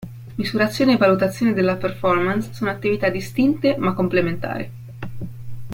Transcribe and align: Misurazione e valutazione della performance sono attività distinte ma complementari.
Misurazione 0.33 0.93
e 0.93 0.97
valutazione 0.97 1.53
della 1.53 1.75
performance 1.75 2.51
sono 2.55 2.71
attività 2.71 3.09
distinte 3.09 3.77
ma 3.77 3.93
complementari. 3.93 4.71